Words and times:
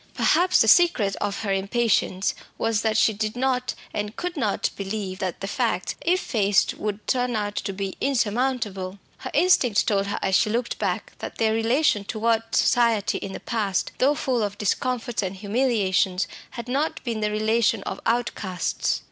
Perhaps 0.15 0.61
the 0.61 0.67
secret 0.67 1.15
of 1.17 1.41
her 1.41 1.53
impatience 1.53 2.33
was 2.57 2.81
that 2.81 2.97
she 2.97 3.13
did 3.13 3.35
not, 3.35 3.75
and 3.93 4.15
could 4.15 4.35
not, 4.35 4.71
believe 4.75 5.19
that 5.19 5.41
the 5.41 5.47
facts, 5.47 5.93
if 6.03 6.19
faced, 6.19 6.73
would 6.73 7.05
turn 7.05 7.35
out 7.35 7.53
to 7.57 7.71
be 7.71 7.95
insurmountable. 8.01 8.97
Her 9.19 9.29
instinct 9.35 9.85
told 9.85 10.07
her 10.07 10.17
as 10.23 10.33
she 10.33 10.49
looked 10.49 10.79
back 10.79 11.13
that 11.19 11.37
their 11.37 11.53
relation 11.53 12.03
toward 12.03 12.41
society 12.55 13.19
in 13.19 13.33
the 13.33 13.39
past, 13.39 13.91
though 13.99 14.15
full 14.15 14.41
of 14.41 14.57
discomforts 14.57 15.21
and 15.21 15.35
humiliations, 15.35 16.27
had 16.57 16.67
not 16.67 17.03
been 17.03 17.19
the 17.19 17.29
relation 17.29 17.83
of 17.83 17.99
outcasts. 18.07 18.99